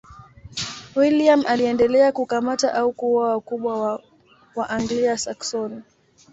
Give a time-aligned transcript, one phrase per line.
[0.95, 4.01] William aliendelea kukamata au kuua wakubwa wa
[4.55, 5.81] Waanglia-Saksoni.